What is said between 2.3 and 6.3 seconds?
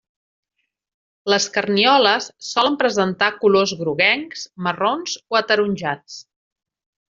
solen presentar colors groguencs, marrons o ataronjats.